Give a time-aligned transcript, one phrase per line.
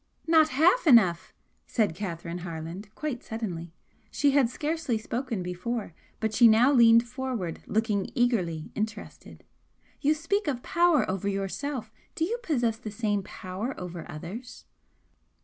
[0.25, 1.31] "Not half enough!"
[1.67, 3.71] said Catherine Harland, quite suddenly
[4.09, 9.43] she had scarcely spoken before, but she now leaned forward, looking eagerly interested
[9.99, 14.65] "You speak of power over yourself, do you possess the same power over others?"